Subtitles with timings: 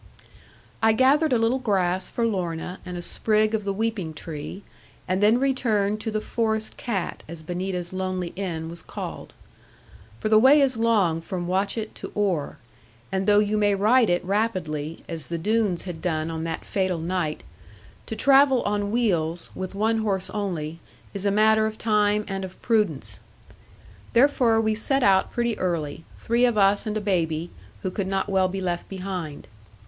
[0.81, 4.63] I gathered a little grass for Lorna and a sprig of the weeping tree,
[5.07, 9.31] and then returned to the Forest Cat, as Benita's lonely inn was called.
[10.19, 12.57] For the way is long from Watchett to Oare;
[13.11, 16.97] and though you may ride it rapidly, as the Doones had done on that fatal
[16.97, 17.43] night,
[18.07, 20.79] to travel on wheels, with one horse only,
[21.13, 23.19] is a matter of time and of prudence.
[24.13, 27.51] Therefore, we set out pretty early, three of us and a baby,
[27.83, 29.45] who could not well be left behind.